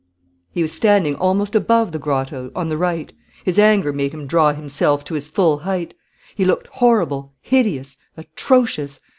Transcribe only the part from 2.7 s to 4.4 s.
right. His anger made him